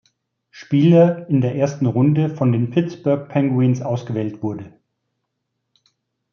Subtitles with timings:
[0.49, 4.73] Spieler in der ersten Runde von den Pittsburgh Penguins ausgewählt wurde.